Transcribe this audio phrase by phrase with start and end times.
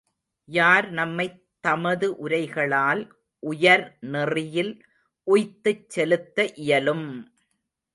[0.49, 3.03] யார் நம்மைத் தமது உரைகளால்
[3.43, 3.85] உயர்
[4.09, 4.73] நெறியில்
[5.27, 7.09] உய்த்துச் செலுத்த இயலும்!